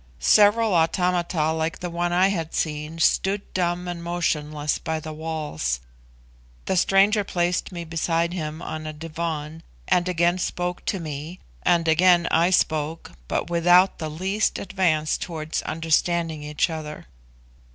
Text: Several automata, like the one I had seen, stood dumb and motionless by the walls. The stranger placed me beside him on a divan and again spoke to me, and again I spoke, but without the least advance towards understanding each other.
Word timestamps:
Several 0.17 0.73
automata, 0.73 1.51
like 1.51 1.77
the 1.77 1.89
one 1.91 2.11
I 2.11 2.29
had 2.29 2.55
seen, 2.55 2.97
stood 2.97 3.43
dumb 3.53 3.87
and 3.87 4.01
motionless 4.03 4.79
by 4.79 4.99
the 4.99 5.13
walls. 5.13 5.79
The 6.65 6.75
stranger 6.75 7.23
placed 7.23 7.71
me 7.71 7.83
beside 7.85 8.33
him 8.33 8.63
on 8.63 8.87
a 8.87 8.93
divan 8.93 9.61
and 9.87 10.09
again 10.09 10.39
spoke 10.39 10.83
to 10.85 10.99
me, 10.99 11.37
and 11.61 11.87
again 11.87 12.27
I 12.31 12.49
spoke, 12.49 13.11
but 13.27 13.51
without 13.51 13.99
the 13.99 14.09
least 14.09 14.57
advance 14.57 15.19
towards 15.19 15.61
understanding 15.61 16.41
each 16.41 16.71
other. 16.71 17.05